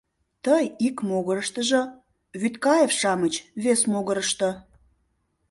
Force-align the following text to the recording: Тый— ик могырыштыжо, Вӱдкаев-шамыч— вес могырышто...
Тый— 0.45 0.65
ик 0.87 0.97
могырыштыжо, 1.09 1.81
Вӱдкаев-шамыч— 2.41 3.35
вес 3.63 3.81
могырышто... 3.91 4.49